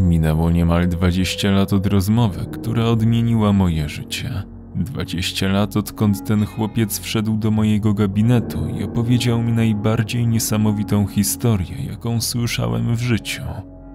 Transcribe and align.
Minęło 0.00 0.50
niemal 0.50 0.88
20 0.88 1.50
lat 1.50 1.72
od 1.72 1.86
rozmowy, 1.86 2.46
która 2.52 2.84
odmieniła 2.84 3.52
moje 3.52 3.88
życie. 3.88 4.42
20 4.74 5.48
lat 5.48 5.76
odkąd 5.76 6.26
ten 6.26 6.46
chłopiec 6.46 7.00
wszedł 7.00 7.36
do 7.36 7.50
mojego 7.50 7.94
gabinetu 7.94 8.68
i 8.68 8.84
opowiedział 8.84 9.42
mi 9.42 9.52
najbardziej 9.52 10.26
niesamowitą 10.26 11.06
historię, 11.06 11.84
jaką 11.90 12.20
słyszałem 12.20 12.96
w 12.96 13.00
życiu. 13.00 13.42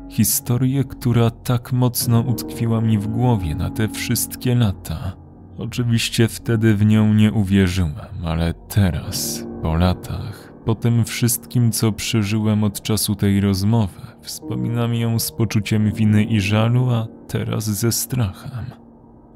Historię, 0.10 0.84
która 0.84 1.30
tak 1.30 1.74
mocno 1.74 2.22
utkwiła 2.22 2.82
mi 2.82 2.98
w 2.98 3.08
głowie 3.08 3.56
na 3.56 3.70
te 3.70 3.88
wszystkie 3.88 4.56
lata. 4.56 5.16
Oczywiście 5.58 6.28
wtedy 6.28 6.76
w 6.76 6.86
nią 6.86 7.14
nie 7.14 7.34
uwierzyłem, 7.34 8.26
ale 8.26 8.54
teraz, 8.54 9.46
po 9.62 9.76
latach, 9.76 10.54
po 10.66 10.76
tym 10.76 11.06
wszystkim, 11.06 11.72
co 11.72 11.92
przeżyłem 11.92 12.64
od 12.64 12.82
czasu 12.82 13.16
tej 13.16 13.42
rozmowy, 13.42 14.02
wspominam 14.26 14.94
ją 14.94 15.20
z 15.20 15.32
poczuciem 15.32 15.92
winy 15.92 16.24
i 16.24 16.42
żalu, 16.42 16.90
a 16.90 17.08
teraz 17.28 17.64
ze 17.64 17.92
strachem. 17.92 18.66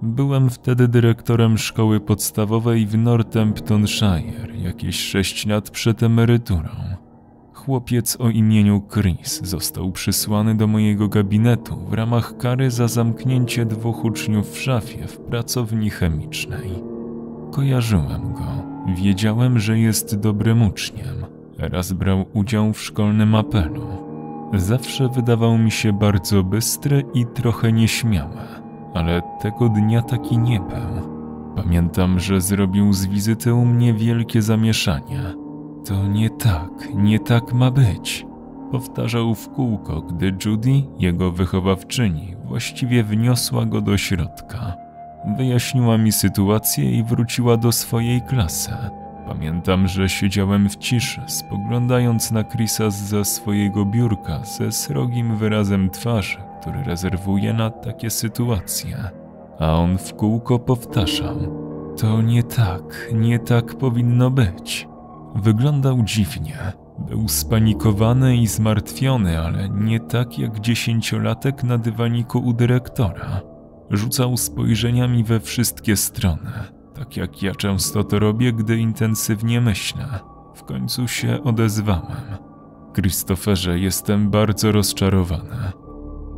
Byłem 0.02 0.50
wtedy 0.50 0.88
dyrektorem 0.88 1.58
szkoły 1.58 2.00
podstawowej 2.00 2.86
w 2.86 2.98
Northamptonshire, 2.98 4.56
jakieś 4.64 5.00
sześć 5.00 5.46
lat 5.46 5.70
przed 5.70 6.04
emeryturą. 6.04 6.70
Chłopiec 7.54 8.18
o 8.20 8.30
imieniu 8.30 8.82
Chris 8.94 9.42
został 9.44 9.92
przysłany 9.92 10.56
do 10.56 10.68
mojego 10.68 11.08
gabinetu 11.08 11.76
w 11.90 11.94
ramach 11.94 12.38
kary 12.38 12.72
za 12.72 12.88
zamknięcie 12.88 13.66
dwóch 13.66 14.06
uczniów 14.06 14.52
w 14.52 14.58
szafie 14.58 15.08
w 15.08 15.18
pracowni 15.18 15.90
chemicznej. 15.90 16.70
Kojarzyłem 17.52 18.34
go, 18.34 18.46
wiedziałem, 18.96 19.60
że 19.60 19.80
jest 19.80 20.20
dobrym 20.20 20.62
uczniem. 20.62 21.26
Raz 21.58 21.94
brał 21.94 22.26
udział 22.34 22.74
w 22.74 22.82
szkolnym 22.82 23.36
apelu. 23.36 24.09
Zawsze 24.54 25.10
wydawał 25.10 25.58
mi 25.58 25.72
się 25.72 25.94
bardzo 25.94 26.44
bystry 26.44 27.04
i 27.14 27.26
trochę 27.26 27.72
nieśmiały, 27.72 28.38
ale 28.94 29.22
tego 29.42 29.70
dnia 29.70 30.02
taki 30.02 30.38
nie 30.38 30.60
był. 30.60 31.20
Pamiętam, 31.56 32.20
że 32.20 32.42
zrobił 32.42 32.94
z 32.94 33.06
wizyty 33.06 33.54
u 33.54 33.66
mnie 33.66 33.94
wielkie 33.94 34.42
zamieszanie 34.42 35.50
to 35.90 36.08
nie 36.08 36.30
tak, 36.30 36.70
nie 36.96 37.20
tak 37.20 37.54
ma 37.54 37.72
być. 37.72 38.26
Powtarzał 38.72 39.36
w 39.36 39.50
kółko, 39.50 40.02
gdy 40.02 40.34
Judy, 40.46 40.84
jego 41.00 41.32
wychowawczyni, 41.32 42.36
właściwie 42.46 43.04
wniosła 43.04 43.66
go 43.66 43.82
do 43.82 43.98
środka. 43.98 44.74
Wyjaśniła 45.38 45.98
mi 45.98 46.12
sytuację 46.12 46.92
i 46.92 47.04
wróciła 47.04 47.58
do 47.58 47.72
swojej 47.72 48.22
klasy. 48.22 48.72
Pamiętam, 49.30 49.88
że 49.88 50.10
siedziałem 50.10 50.70
w 50.70 50.78
ciszy, 50.78 51.22
spoglądając 51.28 52.32
na 52.32 52.44
Chrisa 52.44 52.90
za 52.90 53.24
swojego 53.24 53.86
biurka 53.86 54.44
ze 54.44 54.72
srogim 54.72 55.38
wyrazem 55.38 55.90
twarzy, 55.90 56.38
który 56.62 56.84
rezerwuje 56.84 57.54
na 57.54 57.70
takie 57.70 58.10
sytuacje. 58.10 59.10
A 59.60 59.74
on 59.74 59.98
w 59.98 60.14
kółko 60.14 60.60
powtarzał: 60.60 61.38
To 61.98 62.22
nie 62.22 62.44
tak, 62.44 63.10
nie 63.14 63.40
tak 63.40 63.76
powinno 63.76 64.32
być. 64.32 64.88
Wyglądał 65.36 66.04
dziwnie. 66.04 66.58
Był 67.10 67.28
spanikowany 67.28 68.38
i 68.38 68.48
zmartwiony, 68.48 69.40
ale 69.40 69.70
nie 69.70 70.00
tak 70.00 70.40
jak 70.40 70.60
dziesięciolatek 70.60 71.64
na 71.64 71.78
dywaniku 71.78 72.40
u 72.40 72.54
dyrektora. 72.54 73.42
Rzucał 73.90 74.38
spojrzeniami 74.38 75.24
we 75.24 75.40
wszystkie 75.40 75.96
strony, 75.96 76.52
tak 77.00 77.18
jak 77.18 77.44
ja 77.44 77.56
często 77.56 78.04
to 78.04 78.20
robię, 78.20 78.54
gdy 78.54 78.78
intensywnie 78.78 79.62
myślę. 79.62 80.20
W 80.56 80.64
końcu 80.64 81.08
się 81.08 81.44
odezwałem. 81.44 82.38
Christopherze, 82.96 83.80
jestem 83.80 84.30
bardzo 84.30 84.72
rozczarowany. 84.72 85.72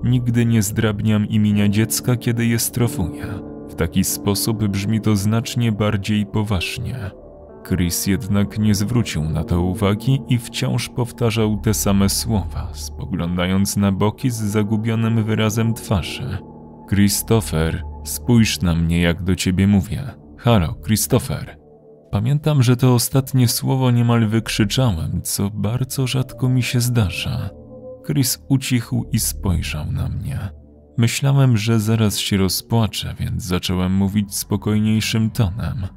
Nigdy 0.03 0.45
nie 0.45 0.61
zdrabniam 0.61 1.27
imienia 1.27 1.69
dziecka, 1.69 2.15
kiedy 2.15 2.45
je 2.45 2.59
strofuję. 2.59 3.25
W 3.69 3.75
taki 3.75 4.03
sposób 4.03 4.67
brzmi 4.67 5.01
to 5.01 5.15
znacznie 5.15 5.71
bardziej 5.71 6.25
poważnie. 6.25 7.11
Chris 7.67 8.07
jednak 8.07 8.59
nie 8.59 8.75
zwrócił 8.75 9.23
na 9.23 9.43
to 9.43 9.61
uwagi 9.61 10.21
i 10.29 10.37
wciąż 10.37 10.89
powtarzał 10.89 11.57
te 11.57 11.73
same 11.73 12.09
słowa, 12.09 12.69
spoglądając 12.73 13.77
na 13.77 13.91
boki 13.91 14.29
z 14.29 14.41
zagubionym 14.41 15.23
wyrazem 15.23 15.73
twarzy. 15.73 16.37
Christopher, 16.89 17.83
spójrz 18.03 18.61
na 18.61 18.75
mnie, 18.75 19.01
jak 19.01 19.23
do 19.23 19.35
ciebie 19.35 19.67
mówię. 19.67 20.20
Halo, 20.43 20.75
Christopher. 20.85 21.57
Pamiętam, 22.11 22.63
że 22.63 22.77
to 22.77 22.93
ostatnie 22.93 23.47
słowo 23.47 23.91
niemal 23.91 24.27
wykrzyczałem, 24.27 25.21
co 25.23 25.49
bardzo 25.49 26.07
rzadko 26.07 26.49
mi 26.49 26.63
się 26.63 26.81
zdarza. 26.81 27.49
Chris 28.07 28.45
ucichł 28.49 29.09
i 29.11 29.19
spojrzał 29.19 29.91
na 29.91 30.09
mnie. 30.09 30.49
Myślałem, 30.97 31.57
że 31.57 31.79
zaraz 31.79 32.17
się 32.17 32.37
rozpłaczę, 32.37 33.15
więc 33.19 33.43
zacząłem 33.43 33.93
mówić 33.93 34.35
spokojniejszym 34.35 35.31
tonem. 35.31 35.87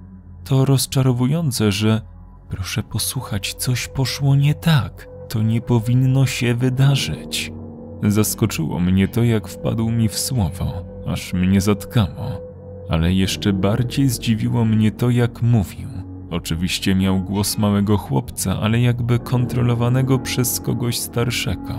To 0.45 0.65
rozczarowujące, 0.65 1.73
że 1.73 2.01
proszę 2.49 2.83
posłuchać, 2.83 3.55
coś 3.55 3.89
poszło 3.89 4.37
nie 4.37 4.55
tak. 4.55 5.09
To 5.29 5.43
nie 5.43 5.61
powinno 5.61 6.27
się 6.27 6.55
wydarzyć. 6.55 7.53
Zaskoczyło 8.03 8.81
mnie 8.81 9.09
to, 9.09 9.23
jak 9.23 9.49
wpadł 9.49 9.91
mi 9.91 10.09
w 10.09 10.19
słowo, 10.19 10.85
aż 11.07 11.33
mnie 11.33 11.61
zatkało. 11.61 12.54
Ale 12.89 13.13
jeszcze 13.13 13.53
bardziej 13.53 14.09
zdziwiło 14.09 14.65
mnie 14.65 14.91
to, 14.91 15.11
jak 15.11 15.43
mówił. 15.43 15.89
Oczywiście 16.31 16.95
miał 16.95 17.21
głos 17.21 17.59
małego 17.59 17.97
chłopca, 17.97 18.61
ale 18.61 18.81
jakby 18.81 19.19
kontrolowanego 19.19 20.19
przez 20.19 20.61
kogoś 20.61 20.99
starszego. 20.99 21.75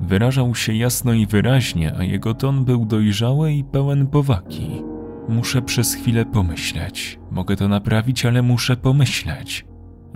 Wyrażał 0.00 0.54
się 0.54 0.74
jasno 0.74 1.12
i 1.12 1.26
wyraźnie, 1.26 1.94
a 1.98 2.04
jego 2.04 2.34
ton 2.34 2.64
był 2.64 2.84
dojrzały 2.84 3.52
i 3.52 3.64
pełen 3.64 4.06
powagi. 4.06 4.82
Muszę 5.28 5.62
przez 5.62 5.94
chwilę 5.94 6.24
pomyśleć. 6.24 7.18
Mogę 7.30 7.56
to 7.56 7.68
naprawić, 7.68 8.26
ale 8.26 8.42
muszę 8.42 8.76
pomyśleć. 8.76 9.66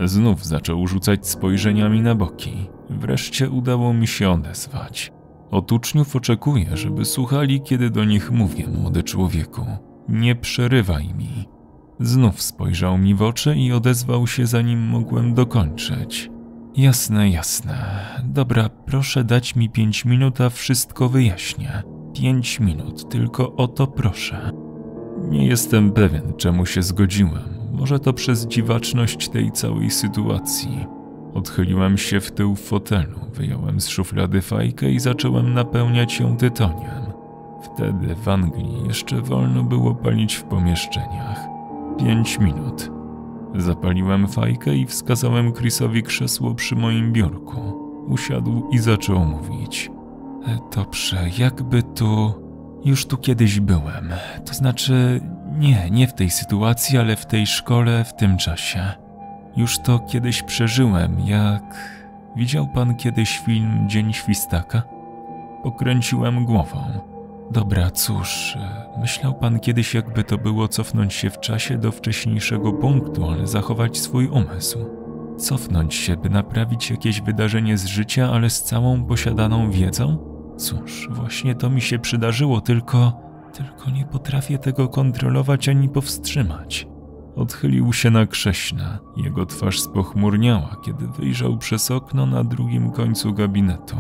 Znów 0.04 0.47
zaczął 0.47 0.87
rzucać 0.87 1.28
spojrzeniami 1.28 2.00
na 2.00 2.15
boki. 2.15 2.53
Wreszcie 2.91 3.50
udało 3.50 3.94
mi 3.94 4.06
się 4.06 4.31
odezwać. 4.31 5.12
Od 5.50 5.72
uczniów 5.72 6.16
oczekuję, 6.16 6.77
żeby 6.77 7.04
słuchali, 7.04 7.60
kiedy 7.60 7.91
do 7.91 8.04
nich 8.04 8.31
mówię, 8.31 8.66
młody 8.69 9.03
człowieku. 9.03 9.66
Nie 10.12 10.34
przerywaj 10.34 11.15
mi. 11.15 11.49
Znów 12.00 12.43
spojrzał 12.43 12.99
mi 12.99 13.15
w 13.15 13.23
oczy 13.23 13.56
i 13.56 13.73
odezwał 13.73 14.27
się, 14.27 14.47
zanim 14.47 14.81
mogłem 14.81 15.34
dokończyć. 15.34 16.31
Jasne, 16.77 17.31
jasne. 17.31 17.75
Dobra, 18.25 18.69
proszę 18.69 19.25
dać 19.25 19.56
mi 19.56 19.71
pięć 19.71 20.05
minut, 20.05 20.41
a 20.41 20.51
wszystko 20.51 21.09
wyjaśnię. 21.09 21.83
Pięć 22.15 22.61
minut, 22.61 23.09
tylko 23.09 23.56
o 23.56 23.69
to 23.69 23.87
proszę. 23.87 24.51
Nie 25.28 25.47
jestem 25.47 25.93
pewien, 25.93 26.33
czemu 26.37 26.67
się 26.67 26.83
zgodziłem. 26.83 27.59
Może 27.72 27.99
to 27.99 28.12
przez 28.12 28.47
dziwaczność 28.47 29.28
tej 29.28 29.53
całej 29.53 29.91
sytuacji. 29.91 30.87
Odchyliłem 31.34 31.99
się 31.99 32.21
w 32.21 32.33
tył 32.33 32.56
fotelu, 32.56 33.21
wyjąłem 33.34 33.81
z 33.81 33.89
szuflady 33.89 34.43
fajkę 34.43 34.91
i 34.91 35.01
zacząłem 35.01 35.55
napełniać 35.55 36.21
ją 36.21 36.37
tytoniem. 36.37 37.12
Wtedy 37.62 38.15
w 38.15 38.28
Anglii 38.28 38.87
jeszcze 38.87 39.21
wolno 39.21 39.65
było 39.65 39.95
palić 39.95 40.34
w 40.34 40.45
pomieszczeniach. 40.45 41.49
Pięć 41.99 42.39
minut. 42.39 42.91
Zapaliłem 43.55 44.28
fajkę 44.28 44.77
i 44.77 44.87
wskazałem 44.87 45.53
Chrisowi 45.53 46.03
krzesło 46.03 46.55
przy 46.55 46.77
moim 46.77 47.12
biurku. 47.12 47.61
Usiadł 48.09 48.69
i 48.71 48.78
zaczął 48.78 49.25
mówić. 49.25 49.91
E, 50.47 50.59
dobrze, 50.77 51.25
jakby 51.39 51.83
tu... 51.83 52.34
Już 52.84 53.06
tu 53.06 53.17
kiedyś 53.17 53.61
byłem. 53.61 54.12
To 54.47 54.55
znaczy, 54.55 55.21
nie, 55.59 55.91
nie 55.91 56.07
w 56.07 56.15
tej 56.15 56.31
sytuacji, 56.31 56.98
ale 56.98 57.16
w 57.16 57.27
tej 57.27 57.47
szkole, 57.47 58.04
w 58.04 58.15
tym 58.15 58.36
czasie. 58.36 58.81
Już 59.57 59.78
to 59.78 59.98
kiedyś 59.98 60.42
przeżyłem, 60.42 61.21
jak. 61.21 61.92
Widział 62.36 62.69
pan 62.69 62.95
kiedyś 62.95 63.39
film 63.39 63.89
Dzień 63.89 64.13
Świstaka? 64.13 64.83
Pokręciłem 65.63 66.45
głową. 66.45 67.11
Dobra, 67.53 67.91
cóż, 67.91 68.57
myślał 69.01 69.34
pan 69.34 69.60
kiedyś, 69.60 69.95
jakby 69.95 70.25
to 70.25 70.39
było 70.39 70.69
cofnąć 70.69 71.15
się 71.15 71.31
w 71.31 71.41
czasie 71.41 71.78
do 71.78 71.93
wcześniejszego 71.93 72.72
punktu, 72.72 73.31
ale 73.31 73.47
zachować 73.47 73.99
swój 73.99 74.28
umysł. 74.28 74.78
Cofnąć 75.39 75.95
się, 75.95 76.16
by 76.16 76.31
naprawić 76.31 76.91
jakieś 76.91 77.21
wydarzenie 77.21 77.78
z 77.78 77.87
życia, 77.87 78.31
ale 78.33 78.51
z 78.51 78.63
całą 78.63 79.04
posiadaną 79.04 79.71
wiedzą? 79.71 80.19
Cóż, 80.57 81.09
właśnie 81.10 81.54
to 81.54 81.71
mi 81.71 81.81
się 81.81 81.99
przydarzyło, 81.99 82.60
tylko. 82.60 83.13
tylko 83.53 83.91
nie 83.91 84.05
potrafię 84.05 84.59
tego 84.59 84.89
kontrolować 84.89 85.69
ani 85.69 85.89
powstrzymać. 85.89 86.87
Odchylił 87.37 87.93
się 87.93 88.10
na 88.10 88.27
krześle. 88.27 88.98
Jego 89.16 89.47
twarz 89.47 89.81
spochmurniała, 89.81 90.77
kiedy 90.84 91.07
wyjrzał 91.07 91.59
przez 91.59 91.91
okno 91.91 92.27
na 92.27 92.45
drugim 92.45 92.91
końcu 92.91 93.33
gabinetu. 93.33 93.97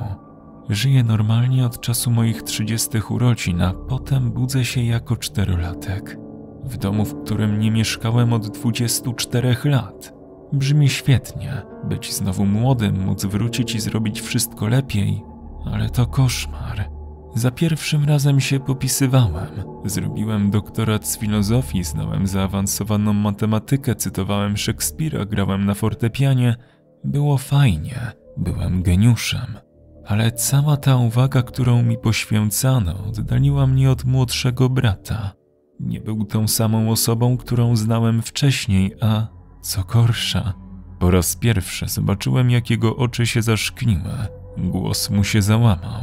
Żyję 0.68 1.04
normalnie 1.04 1.66
od 1.66 1.80
czasu 1.80 2.10
moich 2.10 2.42
trzydziestych 2.42 3.10
urodzin, 3.10 3.62
a 3.62 3.72
potem 3.72 4.30
budzę 4.30 4.64
się 4.64 4.82
jako 4.82 5.16
czterolatek. 5.16 6.18
W 6.64 6.76
domu, 6.76 7.04
w 7.04 7.24
którym 7.24 7.58
nie 7.58 7.70
mieszkałem 7.70 8.32
od 8.32 8.48
24 8.48 9.56
lat. 9.64 10.14
Brzmi 10.52 10.88
świetnie. 10.88 11.62
Być 11.84 12.12
znowu 12.12 12.46
młodym, 12.46 13.04
móc 13.04 13.24
wrócić 13.24 13.74
i 13.74 13.80
zrobić 13.80 14.20
wszystko 14.20 14.68
lepiej, 14.68 15.22
ale 15.64 15.90
to 15.90 16.06
koszmar. 16.06 16.90
Za 17.34 17.50
pierwszym 17.50 18.04
razem 18.04 18.40
się 18.40 18.60
popisywałem. 18.60 19.50
Zrobiłem 19.84 20.50
doktorat 20.50 21.06
z 21.06 21.18
filozofii, 21.18 21.84
znałem 21.84 22.26
zaawansowaną 22.26 23.12
matematykę, 23.12 23.94
cytowałem 23.94 24.56
Szekspira, 24.56 25.24
grałem 25.24 25.64
na 25.66 25.74
fortepianie. 25.74 26.56
Było 27.04 27.38
fajnie, 27.38 28.12
byłem 28.36 28.82
geniuszem. 28.82 29.71
Ale 30.06 30.32
cała 30.32 30.76
ta 30.76 30.96
uwaga, 30.96 31.42
którą 31.42 31.82
mi 31.82 31.98
poświęcano, 31.98 33.04
oddaliła 33.08 33.66
mnie 33.66 33.90
od 33.90 34.04
młodszego 34.04 34.68
brata. 34.68 35.32
Nie 35.80 36.00
był 36.00 36.24
tą 36.24 36.48
samą 36.48 36.90
osobą, 36.90 37.36
którą 37.36 37.76
znałem 37.76 38.22
wcześniej, 38.22 38.94
a 39.00 39.26
co 39.60 39.84
gorsza, 39.84 40.54
po 40.98 41.10
raz 41.10 41.36
pierwszy 41.36 41.88
zobaczyłem, 41.88 42.50
jak 42.50 42.70
jego 42.70 42.96
oczy 42.96 43.26
się 43.26 43.42
zaszkniły. 43.42 44.12
Głos 44.58 45.10
mu 45.10 45.24
się 45.24 45.42
załamał. 45.42 46.02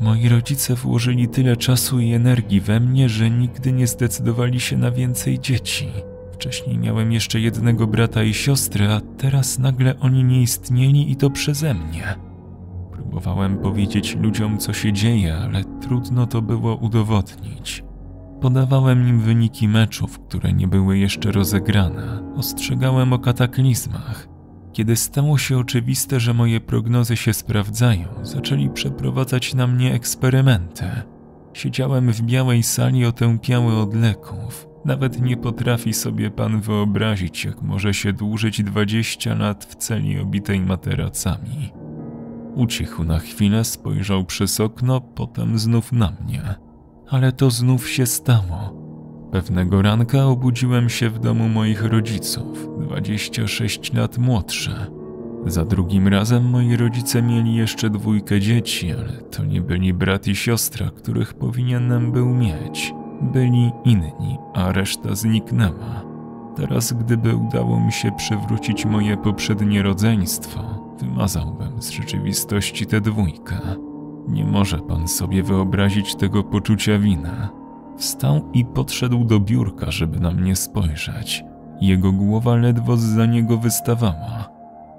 Moi 0.00 0.28
rodzice 0.28 0.74
włożyli 0.74 1.28
tyle 1.28 1.56
czasu 1.56 2.00
i 2.00 2.12
energii 2.12 2.60
we 2.60 2.80
mnie, 2.80 3.08
że 3.08 3.30
nigdy 3.30 3.72
nie 3.72 3.86
zdecydowali 3.86 4.60
się 4.60 4.76
na 4.76 4.90
więcej 4.90 5.40
dzieci. 5.40 5.88
Wcześniej 6.32 6.78
miałem 6.78 7.12
jeszcze 7.12 7.40
jednego 7.40 7.86
brata 7.86 8.22
i 8.22 8.34
siostrę, 8.34 8.94
a 8.94 9.00
teraz 9.00 9.58
nagle 9.58 10.00
oni 10.00 10.24
nie 10.24 10.42
istnieli 10.42 11.12
i 11.12 11.16
to 11.16 11.30
przeze 11.30 11.74
mnie. 11.74 12.27
Próbowałem 13.18 13.56
powiedzieć 13.56 14.16
ludziom, 14.16 14.58
co 14.58 14.72
się 14.72 14.92
dzieje, 14.92 15.36
ale 15.36 15.64
trudno 15.64 16.26
to 16.26 16.42
było 16.42 16.76
udowodnić. 16.76 17.84
Podawałem 18.40 19.08
im 19.08 19.20
wyniki 19.20 19.68
meczów, 19.68 20.18
które 20.18 20.52
nie 20.52 20.68
były 20.68 20.98
jeszcze 20.98 21.32
rozegrane. 21.32 22.32
Ostrzegałem 22.36 23.12
o 23.12 23.18
kataklizmach. 23.18 24.28
Kiedy 24.72 24.96
stało 24.96 25.38
się 25.38 25.58
oczywiste, 25.58 26.20
że 26.20 26.34
moje 26.34 26.60
prognozy 26.60 27.16
się 27.16 27.34
sprawdzają, 27.34 28.08
zaczęli 28.22 28.70
przeprowadzać 28.70 29.54
na 29.54 29.66
mnie 29.66 29.94
eksperymenty. 29.94 30.84
Siedziałem 31.52 32.12
w 32.12 32.22
białej 32.22 32.62
sali 32.62 33.06
otępiały 33.06 33.76
od 33.76 33.94
leków. 33.94 34.68
Nawet 34.84 35.20
nie 35.20 35.36
potrafi 35.36 35.92
sobie 35.92 36.30
pan 36.30 36.60
wyobrazić, 36.60 37.44
jak 37.44 37.62
może 37.62 37.94
się 37.94 38.12
dłużyć 38.12 38.62
20 38.62 39.34
lat 39.34 39.64
w 39.64 39.74
celi 39.74 40.20
obitej 40.20 40.60
materacami. 40.60 41.77
Ucichł 42.54 43.04
na 43.04 43.18
chwilę, 43.18 43.64
spojrzał 43.64 44.24
przez 44.24 44.60
okno, 44.60 45.00
potem 45.00 45.58
znów 45.58 45.92
na 45.92 46.12
mnie. 46.24 46.42
Ale 47.08 47.32
to 47.32 47.50
znów 47.50 47.88
się 47.88 48.06
stało. 48.06 48.88
Pewnego 49.32 49.82
ranka 49.82 50.24
obudziłem 50.26 50.88
się 50.88 51.10
w 51.10 51.18
domu 51.18 51.48
moich 51.48 51.84
rodziców, 51.84 52.68
26 52.78 53.92
lat 53.92 54.18
młodsze. 54.18 54.86
Za 55.46 55.64
drugim 55.64 56.08
razem 56.08 56.50
moi 56.50 56.76
rodzice 56.76 57.22
mieli 57.22 57.54
jeszcze 57.54 57.90
dwójkę 57.90 58.40
dzieci, 58.40 58.92
ale 58.92 59.12
to 59.12 59.44
nie 59.44 59.60
byli 59.60 59.94
brat 59.94 60.26
i 60.26 60.36
siostra, 60.36 60.90
których 60.90 61.34
powinienem 61.34 62.12
był 62.12 62.26
mieć. 62.26 62.94
Byli 63.20 63.70
inni, 63.84 64.38
a 64.54 64.72
reszta 64.72 65.14
zniknęła. 65.14 66.02
Teraz, 66.56 66.92
gdyby 66.92 67.36
udało 67.36 67.80
mi 67.80 67.92
się 67.92 68.12
przywrócić 68.12 68.84
moje 68.84 69.16
poprzednie 69.16 69.82
rodzeństwo, 69.82 70.77
wymazałbym 70.98 71.82
z 71.82 71.90
rzeczywistości 71.90 72.86
tę 72.86 73.00
dwójkę. 73.00 73.56
Nie 74.28 74.44
może 74.44 74.78
pan 74.78 75.08
sobie 75.08 75.42
wyobrazić 75.42 76.14
tego 76.14 76.42
poczucia 76.42 76.98
winy. 76.98 77.48
Wstał 77.96 78.52
i 78.52 78.64
podszedł 78.64 79.24
do 79.24 79.40
biurka, 79.40 79.90
żeby 79.90 80.20
na 80.20 80.30
mnie 80.30 80.56
spojrzeć. 80.56 81.44
Jego 81.80 82.12
głowa 82.12 82.56
ledwo 82.56 82.96
za 82.96 83.26
niego 83.26 83.58
wystawała. 83.58 84.48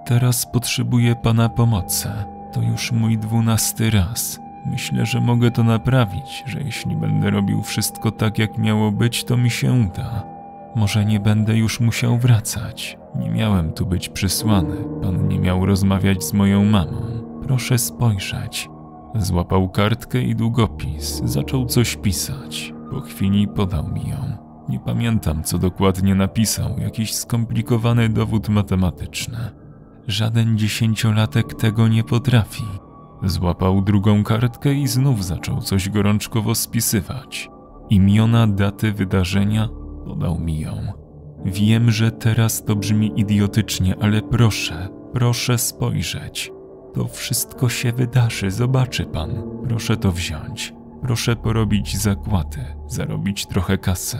Teraz 0.05 0.45
potrzebuję 0.51 1.15
pana 1.15 1.49
pomocy. 1.49 2.09
To 2.53 2.61
już 2.61 2.91
mój 2.91 3.17
dwunasty 3.17 3.89
raz. 3.89 4.39
Myślę, 4.65 5.05
że 5.05 5.21
mogę 5.21 5.51
to 5.51 5.63
naprawić, 5.63 6.43
że 6.45 6.61
jeśli 6.61 6.95
będę 6.95 7.29
robił 7.29 7.61
wszystko 7.61 8.11
tak, 8.11 8.39
jak 8.39 8.57
miało 8.57 8.91
być, 8.91 9.23
to 9.23 9.37
mi 9.37 9.49
się 9.49 9.73
uda. 9.73 10.38
Może 10.75 11.05
nie 11.05 11.19
będę 11.19 11.57
już 11.57 11.79
musiał 11.79 12.17
wracać. 12.17 12.97
Nie 13.15 13.29
miałem 13.29 13.73
tu 13.73 13.85
być 13.85 14.09
przysłany. 14.09 14.75
Pan 15.01 15.27
nie 15.27 15.39
miał 15.39 15.65
rozmawiać 15.65 16.23
z 16.23 16.33
moją 16.33 16.65
mamą. 16.65 17.01
Proszę 17.43 17.77
spojrzeć. 17.77 18.69
Złapał 19.15 19.69
kartkę 19.69 20.21
i 20.21 20.35
długopis. 20.35 21.21
Zaczął 21.25 21.65
coś 21.65 21.95
pisać. 21.95 22.73
Po 22.91 23.01
chwili 23.01 23.47
podał 23.47 23.87
mi 23.87 24.09
ją. 24.09 24.37
Nie 24.69 24.79
pamiętam, 24.79 25.43
co 25.43 25.57
dokładnie 25.57 26.15
napisał, 26.15 26.79
jakiś 26.79 27.15
skomplikowany 27.15 28.09
dowód 28.09 28.49
matematyczny. 28.49 29.37
Żaden 30.07 30.57
dziesięciolatek 30.57 31.53
tego 31.53 31.87
nie 31.87 32.03
potrafi. 32.03 32.63
Złapał 33.23 33.81
drugą 33.81 34.23
kartkę 34.23 34.73
i 34.73 34.87
znów 34.87 35.25
zaczął 35.25 35.61
coś 35.61 35.89
gorączkowo 35.89 36.55
spisywać. 36.55 37.49
Imiona, 37.89 38.47
daty 38.47 38.91
wydarzenia 38.91 39.69
podał 40.09 40.39
mi 40.39 40.59
ją. 40.59 40.71
Wiem, 41.45 41.91
że 41.91 42.11
teraz 42.11 42.63
to 42.63 42.75
brzmi 42.75 43.11
idiotycznie, 43.15 43.95
ale 44.01 44.21
proszę, 44.21 44.87
proszę 45.13 45.57
spojrzeć. 45.57 46.51
To 46.93 47.07
wszystko 47.07 47.69
się 47.69 47.91
wydarzy, 47.91 48.51
zobaczy 48.51 49.05
pan. 49.05 49.43
Proszę 49.67 49.97
to 49.97 50.11
wziąć. 50.11 50.73
Proszę 51.01 51.35
porobić 51.35 51.97
zakłady, 51.97 52.65
zarobić 52.87 53.45
trochę 53.45 53.77
kasy. 53.77 54.17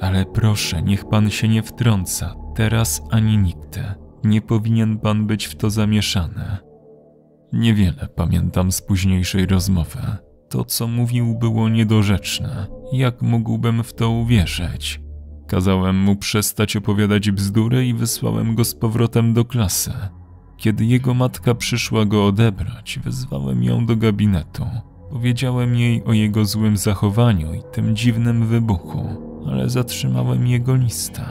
Ale 0.00 0.24
proszę, 0.24 0.82
niech 0.82 1.04
pan 1.04 1.30
się 1.30 1.48
nie 1.48 1.62
wtrąca, 1.62 2.34
teraz 2.54 3.02
ani 3.10 3.38
nigdy. 3.38 3.82
Nie 4.24 4.40
powinien 4.40 4.98
pan 4.98 5.26
być 5.26 5.46
w 5.46 5.56
to 5.56 5.70
zamieszany. 5.70 6.56
Niewiele 7.52 8.08
pamiętam 8.16 8.72
z 8.72 8.82
późniejszej 8.82 9.46
rozmowy. 9.46 9.98
To, 10.48 10.64
co 10.64 10.88
mówił, 10.88 11.38
było 11.38 11.68
niedorzeczne. 11.68 12.66
Jak 12.92 13.22
mógłbym 13.22 13.82
w 13.82 13.94
to 13.94 14.10
uwierzyć? 14.10 15.00
Kazałem 15.52 15.96
mu 15.96 16.16
przestać 16.16 16.76
opowiadać 16.76 17.30
bzdury 17.30 17.86
i 17.86 17.94
wysłałem 17.94 18.54
go 18.54 18.64
z 18.64 18.74
powrotem 18.74 19.34
do 19.34 19.44
klasy. 19.44 19.92
Kiedy 20.56 20.84
jego 20.84 21.14
matka 21.14 21.54
przyszła 21.54 22.04
go 22.04 22.26
odebrać, 22.26 22.98
wezwałem 23.04 23.64
ją 23.64 23.86
do 23.86 23.96
gabinetu. 23.96 24.66
Powiedziałem 25.10 25.76
jej 25.76 26.04
o 26.04 26.12
jego 26.12 26.44
złym 26.44 26.76
zachowaniu 26.76 27.54
i 27.54 27.62
tym 27.72 27.96
dziwnym 27.96 28.46
wybuchu, 28.46 29.04
ale 29.48 29.70
zatrzymałem 29.70 30.46
jego 30.46 30.74
listę. 30.74 31.24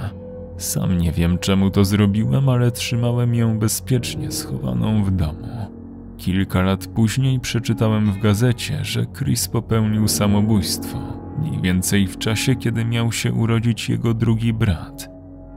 Sam 0.57 0.97
nie 0.97 1.11
wiem 1.11 1.37
czemu 1.37 1.69
to 1.71 1.85
zrobiłem, 1.85 2.49
ale 2.49 2.71
trzymałem 2.71 3.35
ją 3.35 3.59
bezpiecznie 3.59 4.31
schowaną 4.31 5.03
w 5.03 5.11
domu. 5.11 5.69
Kilka 6.17 6.61
lat 6.61 6.87
później 6.87 7.39
przeczytałem 7.39 8.11
w 8.11 8.19
gazecie, 8.19 8.85
że 8.85 9.05
Chris 9.05 9.47
popełnił 9.47 10.07
samobójstwo, 10.07 11.20
mniej 11.41 11.61
więcej 11.61 12.07
w 12.07 12.17
czasie, 12.17 12.55
kiedy 12.55 12.85
miał 12.85 13.11
się 13.11 13.33
urodzić 13.33 13.89
jego 13.89 14.13
drugi 14.13 14.53
brat. 14.53 15.09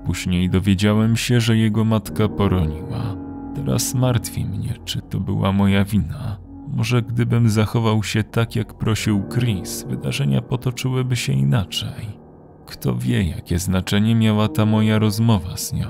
Później 0.04 0.50
dowiedziałem 0.50 1.16
się, 1.16 1.40
że 1.40 1.56
jego 1.56 1.84
matka 1.84 2.28
poroniła. 2.28 3.16
Teraz 3.54 3.94
martwi 3.94 4.44
mnie, 4.44 4.74
czy 4.84 5.00
to 5.00 5.20
była 5.20 5.52
moja 5.52 5.84
wina. 5.84 6.38
Może 6.68 7.02
gdybym 7.02 7.48
zachował 7.48 8.02
się 8.02 8.22
tak, 8.24 8.56
jak 8.56 8.74
prosił 8.74 9.22
Chris, 9.34 9.84
wydarzenia 9.88 10.42
potoczyłyby 10.42 11.16
się 11.16 11.32
inaczej. 11.32 12.24
Kto 12.66 12.96
wie, 12.96 13.24
jakie 13.24 13.58
znaczenie 13.58 14.14
miała 14.14 14.48
ta 14.48 14.66
moja 14.66 14.98
rozmowa 14.98 15.56
z 15.56 15.72
nią. 15.72 15.88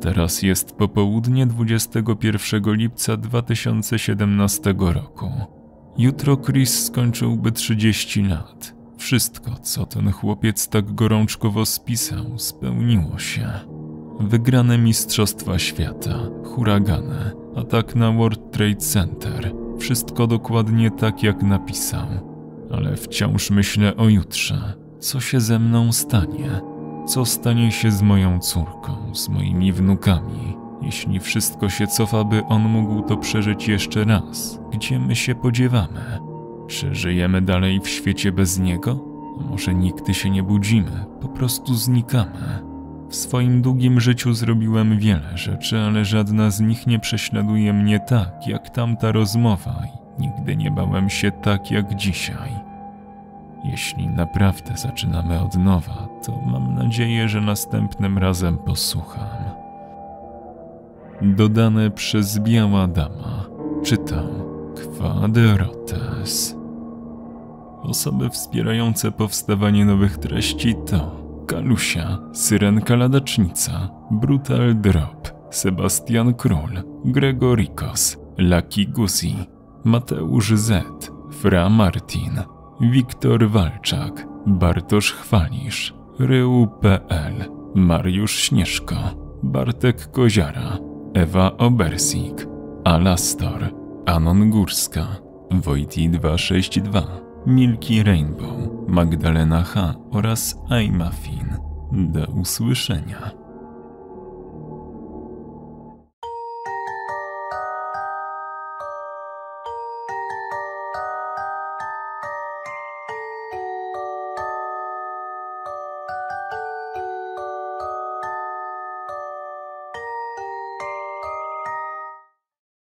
Teraz 0.00 0.42
jest 0.42 0.72
popołudnie 0.72 1.46
21 1.46 2.74
lipca 2.74 3.16
2017 3.16 4.74
roku. 4.78 5.30
Jutro 5.98 6.36
Chris 6.36 6.84
skończyłby 6.86 7.52
30 7.52 8.22
lat. 8.22 8.81
Wszystko, 9.02 9.50
co 9.62 9.86
ten 9.86 10.12
chłopiec 10.12 10.68
tak 10.68 10.94
gorączkowo 10.94 11.66
spisał, 11.66 12.38
spełniło 12.38 13.18
się. 13.18 13.50
Wygrane 14.20 14.78
Mistrzostwa 14.78 15.58
Świata, 15.58 16.18
huragany, 16.44 17.32
atak 17.56 17.94
na 17.94 18.12
World 18.12 18.52
Trade 18.52 18.76
Center– 18.76 19.52
wszystko 19.78 20.26
dokładnie 20.26 20.90
tak, 20.90 21.22
jak 21.22 21.42
napisał. 21.42 22.06
Ale 22.70 22.96
wciąż 22.96 23.50
myślę 23.50 23.96
o 23.96 24.08
jutrze. 24.08 24.72
Co 25.00 25.20
się 25.20 25.40
ze 25.40 25.58
mną 25.58 25.92
stanie? 25.92 26.60
Co 27.06 27.24
stanie 27.24 27.72
się 27.72 27.90
z 27.90 28.02
moją 28.02 28.38
córką, 28.38 29.14
z 29.14 29.28
moimi 29.28 29.72
wnukami? 29.72 30.56
Jeśli 30.82 31.20
wszystko 31.20 31.68
się 31.68 31.86
cofa, 31.86 32.24
by 32.24 32.42
on 32.44 32.62
mógł 32.62 33.08
to 33.08 33.16
przeżyć 33.16 33.68
jeszcze 33.68 34.04
raz, 34.04 34.60
gdzie 34.72 34.98
my 34.98 35.16
się 35.16 35.34
podziewamy? 35.34 36.31
Czy 36.68 36.94
żyjemy 36.94 37.42
dalej 37.42 37.80
w 37.80 37.88
świecie 37.88 38.32
bez 38.32 38.58
niego? 38.58 38.98
A 39.40 39.50
może 39.50 39.74
nigdy 39.74 40.14
się 40.14 40.30
nie 40.30 40.42
budzimy, 40.42 41.04
po 41.20 41.28
prostu 41.28 41.74
znikamy? 41.74 42.62
W 43.08 43.16
swoim 43.16 43.62
długim 43.62 44.00
życiu 44.00 44.34
zrobiłem 44.34 44.98
wiele 44.98 45.38
rzeczy, 45.38 45.78
ale 45.78 46.04
żadna 46.04 46.50
z 46.50 46.60
nich 46.60 46.86
nie 46.86 46.98
prześladuje 46.98 47.72
mnie 47.72 48.00
tak, 48.00 48.46
jak 48.46 48.70
tamta 48.70 49.12
rozmowa 49.12 49.82
i 49.86 50.22
nigdy 50.22 50.56
nie 50.56 50.70
bałem 50.70 51.10
się 51.10 51.30
tak 51.30 51.70
jak 51.70 51.94
dzisiaj. 51.94 52.50
Jeśli 53.64 54.08
naprawdę 54.08 54.76
zaczynamy 54.76 55.40
od 55.40 55.54
nowa, 55.54 56.08
to 56.26 56.40
mam 56.46 56.74
nadzieję, 56.74 57.28
że 57.28 57.40
następnym 57.40 58.18
razem 58.18 58.58
posłucham. 58.58 59.28
Dodane 61.22 61.90
przez 61.90 62.38
Biała 62.38 62.86
Dama. 62.86 63.44
Czytam 63.84 64.51
Quadrotes. 64.98 66.56
Osoby 67.82 68.30
wspierające 68.30 69.12
powstawanie 69.12 69.84
nowych 69.84 70.18
treści 70.18 70.74
to 70.86 71.22
Kalusia, 71.46 72.18
Syrenka 72.32 72.96
Ladacznica, 72.96 73.88
Brutal 74.10 74.74
Drop, 74.74 75.28
Sebastian 75.50 76.34
Król, 76.34 76.82
Gregorikos, 77.04 78.16
Lucky 78.38 78.86
Guzi, 78.86 79.36
Mateusz 79.84 80.54
Z, 80.54 80.84
Fra 81.30 81.68
Martin, 81.68 82.40
Wiktor 82.80 83.50
Walczak, 83.50 84.26
Bartosz 84.46 85.12
Chwalisz, 85.12 85.94
Rył.pl, 86.18 87.34
Mariusz 87.74 88.36
Śnieżko, 88.36 88.96
Bartek 89.42 90.10
Koziara, 90.10 90.78
Ewa 91.14 91.56
Obersik, 91.56 92.46
Alastor, 92.84 93.81
Anon 94.06 94.50
Górska, 94.50 95.06
Wojti 95.50 96.08
262, 96.08 97.20
Milki 97.46 98.02
Rainbow, 98.02 98.88
Magdalena 98.88 99.62
H. 99.64 99.94
oraz 100.10 100.56
iMuffin. 100.84 101.56
Do 101.92 102.26
usłyszenia. 102.26 103.41